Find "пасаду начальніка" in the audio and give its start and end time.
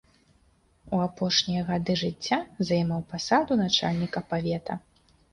3.11-4.19